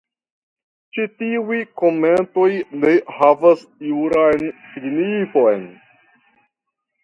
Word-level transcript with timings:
Ĉi 0.95 1.03
tiuj 1.21 1.59
komentoj 1.81 2.49
ne 2.85 2.95
havas 3.19 3.63
juran 3.93 4.51
signifon. 4.73 5.71